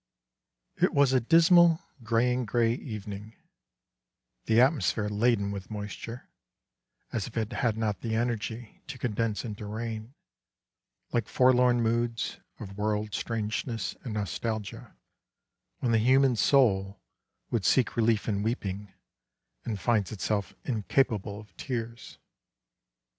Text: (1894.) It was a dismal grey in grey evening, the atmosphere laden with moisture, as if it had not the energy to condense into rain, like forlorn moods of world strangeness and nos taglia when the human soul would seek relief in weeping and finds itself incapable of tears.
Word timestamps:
(1894.) 0.79 0.89
It 0.89 0.97
was 0.99 1.13
a 1.13 1.27
dismal 1.29 1.79
grey 2.03 2.33
in 2.33 2.43
grey 2.45 2.73
evening, 2.73 3.35
the 4.45 4.59
atmosphere 4.59 5.07
laden 5.07 5.51
with 5.51 5.69
moisture, 5.69 6.27
as 7.13 7.27
if 7.27 7.37
it 7.37 7.51
had 7.53 7.77
not 7.77 8.01
the 8.01 8.15
energy 8.15 8.81
to 8.87 8.97
condense 8.97 9.45
into 9.45 9.67
rain, 9.67 10.15
like 11.13 11.27
forlorn 11.27 11.83
moods 11.83 12.39
of 12.59 12.79
world 12.79 13.13
strangeness 13.13 13.95
and 14.03 14.15
nos 14.15 14.39
taglia 14.39 14.95
when 15.81 15.91
the 15.91 15.99
human 15.99 16.35
soul 16.35 16.99
would 17.51 17.63
seek 17.63 17.95
relief 17.95 18.27
in 18.27 18.41
weeping 18.41 18.91
and 19.65 19.79
finds 19.79 20.11
itself 20.11 20.55
incapable 20.65 21.39
of 21.39 21.55
tears. 21.57 22.17